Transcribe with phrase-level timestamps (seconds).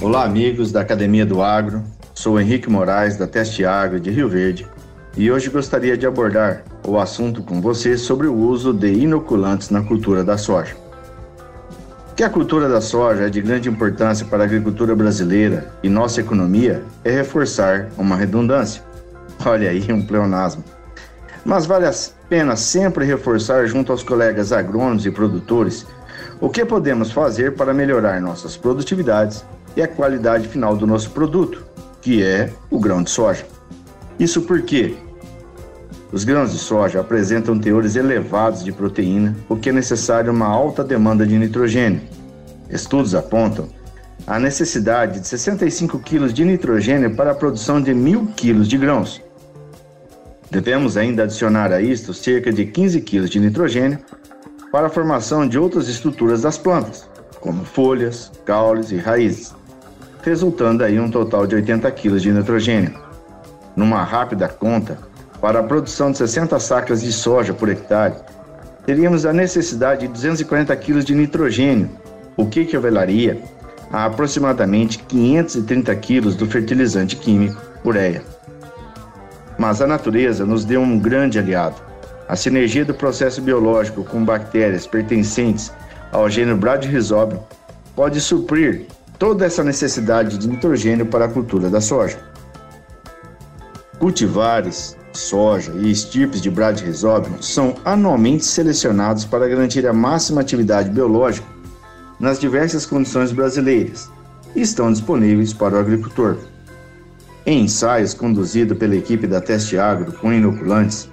[0.00, 1.82] Olá, amigos da Academia do Agro.
[2.14, 4.64] Sou Henrique Moraes, da Teste Agro de Rio Verde,
[5.16, 9.82] e hoje gostaria de abordar o assunto com você sobre o uso de inoculantes na
[9.82, 10.76] cultura da soja.
[12.14, 16.20] Que a cultura da soja é de grande importância para a agricultura brasileira e nossa
[16.20, 18.84] economia é reforçar uma redundância.
[19.44, 20.62] Olha aí um pleonasmo.
[21.44, 21.92] Mas vale a
[22.28, 25.84] pena sempre reforçar junto aos colegas agrônomos e produtores
[26.40, 29.44] o que podemos fazer para melhorar nossas produtividades
[29.76, 31.64] e a qualidade final do nosso produto,
[32.00, 33.46] que é o grão de soja.
[34.18, 34.96] Isso porque
[36.10, 40.82] os grãos de soja apresentam teores elevados de proteína, o que é necessário uma alta
[40.82, 42.00] demanda de nitrogênio.
[42.70, 43.68] Estudos apontam
[44.26, 49.22] a necessidade de 65 kg de nitrogênio para a produção de 1.000 kg de grãos.
[50.50, 53.98] Devemos ainda adicionar a isto cerca de 15 kg de nitrogênio
[54.72, 57.08] para a formação de outras estruturas das plantas,
[57.40, 59.57] como folhas, caules e raízes
[60.22, 62.94] resultando aí um total de 80 kg de nitrogênio.
[63.76, 64.98] Numa rápida conta,
[65.40, 68.14] para a produção de 60 sacas de soja por hectare,
[68.84, 71.90] teríamos a necessidade de 240 kg de nitrogênio,
[72.36, 73.40] o que equivaleria
[73.90, 78.22] a aproximadamente 530 kg do fertilizante químico ureia.
[79.56, 81.76] Mas a natureza nos deu um grande aliado.
[82.28, 85.72] A sinergia do processo biológico com bactérias pertencentes
[86.12, 87.40] ao gênero Bradyrhizobia
[87.96, 88.86] pode suprir
[89.18, 92.18] toda essa necessidade de nitrogênio para a cultura da soja.
[93.98, 101.46] Cultivares, soja e estirpes de Bradyrhizobium são anualmente selecionados para garantir a máxima atividade biológica
[102.20, 104.08] nas diversas condições brasileiras
[104.54, 106.36] e estão disponíveis para o agricultor.
[107.44, 111.08] Em ensaios conduzidos pela equipe da Teste Agro com inoculantes,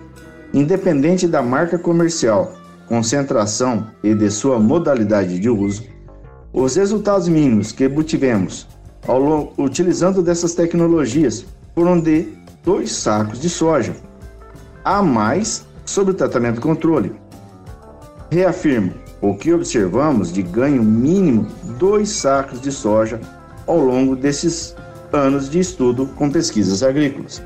[0.54, 2.54] independente da marca comercial,
[2.88, 5.84] concentração e de sua modalidade de uso,
[6.56, 8.66] os resultados mínimos que obtivemos
[9.06, 11.46] ao, utilizando dessas tecnologias
[11.76, 12.30] foram de
[12.64, 13.94] dois sacos de soja,
[14.84, 17.14] a mais sobre o tratamento controle.
[18.32, 21.46] Reafirmo, o que observamos de ganho mínimo
[21.78, 23.20] dois sacos de soja
[23.68, 24.76] ao longo desses
[25.12, 27.44] anos de estudo com pesquisas agrícolas.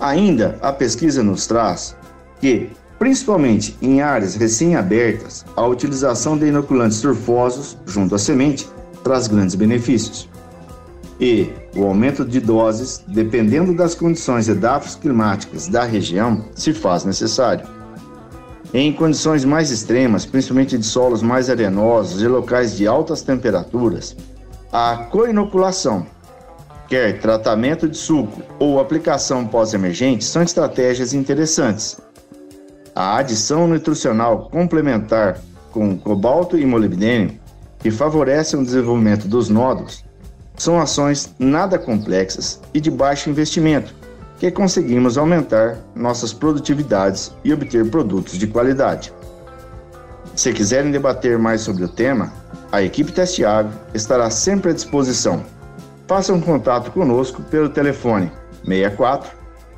[0.00, 1.94] Ainda a pesquisa nos traz
[2.40, 8.68] que Principalmente em áreas recém-abertas, a utilização de inoculantes surfosos junto à semente
[9.02, 10.28] traz grandes benefícios.
[11.20, 14.48] E o aumento de doses, dependendo das condições
[15.00, 17.66] climáticas da região, se faz necessário.
[18.72, 24.16] Em condições mais extremas, principalmente de solos mais arenosos e locais de altas temperaturas,
[24.72, 26.06] a coinoculação,
[26.88, 32.03] quer tratamento de suco ou aplicação pós-emergente, são estratégias interessantes
[32.94, 35.38] a adição nutricional complementar
[35.72, 37.38] com cobalto e molibdênio,
[37.80, 40.04] que favorecem o desenvolvimento dos nódulos,
[40.56, 43.92] são ações nada complexas e de baixo investimento,
[44.38, 49.12] que conseguimos aumentar nossas produtividades e obter produtos de qualidade.
[50.36, 52.32] Se quiserem debater mais sobre o tema,
[52.70, 53.12] a equipe
[53.44, 55.44] Agro estará sempre à disposição.
[56.06, 58.30] Façam contato conosco pelo telefone
[58.64, 59.30] 64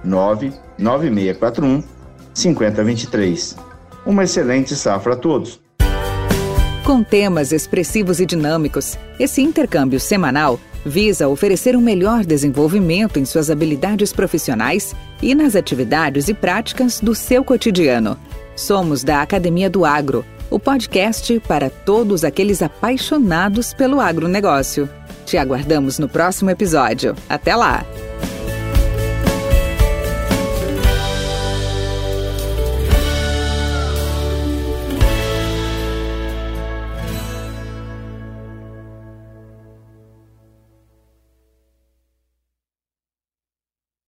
[0.04, 1.95] 99641
[2.36, 3.56] 5023.
[4.04, 5.58] Uma excelente safra a todos.
[6.84, 13.50] Com temas expressivos e dinâmicos, esse intercâmbio semanal visa oferecer um melhor desenvolvimento em suas
[13.50, 18.16] habilidades profissionais e nas atividades e práticas do seu cotidiano.
[18.54, 24.88] Somos da Academia do Agro, o podcast para todos aqueles apaixonados pelo agronegócio.
[25.24, 27.16] Te aguardamos no próximo episódio.
[27.28, 27.84] Até lá!